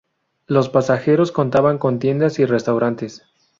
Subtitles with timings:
[0.47, 3.21] Los pasajeros contaban con tiendas y restaurantes.